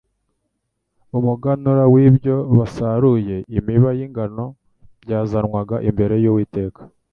umuganura 1.17 1.83
w'ibyo 1.93 2.35
basaruye, 2.57 3.35
imiba 3.57 3.89
y'ingano, 3.97 4.45
byazanwaga 5.03 5.75
imbere 5.89 6.15
y'Uwiteka. 6.23 6.81